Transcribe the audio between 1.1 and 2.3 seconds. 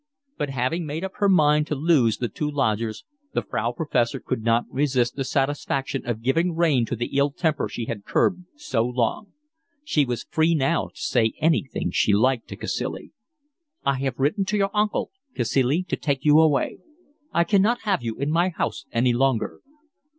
her mind to lose the